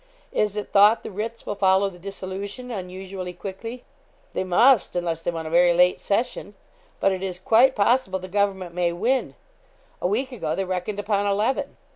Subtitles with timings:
[0.31, 3.83] 'Is it thought the writs will follow the dissolution unusually quickly?'
[4.33, 6.55] 'They must, unless they want a very late session.
[6.99, 9.35] But it is quite possible the government may win
[10.01, 11.77] a week ago they reckoned upon eleven.'